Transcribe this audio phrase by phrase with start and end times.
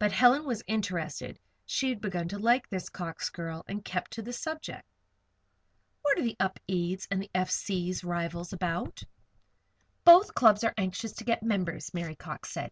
[0.00, 4.20] But Helen was interested; she had begun to like this Cox girl, and kept to
[4.22, 4.84] the subject.
[6.02, 7.50] "What are the Upedes and the F.
[7.52, 9.04] C.'s rivals about?"
[10.04, 12.68] "Both clubs are anxious to get members," Mary Cox said.